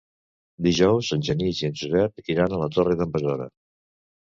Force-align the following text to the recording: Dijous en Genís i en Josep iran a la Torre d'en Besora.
Dijous 0.67 1.11
en 1.17 1.27
Genís 1.29 1.61
i 1.63 1.69
en 1.69 1.77
Josep 1.85 2.35
iran 2.37 2.59
a 2.59 2.65
la 2.67 2.75
Torre 2.79 3.01
d'en 3.03 3.17
Besora. 3.19 3.53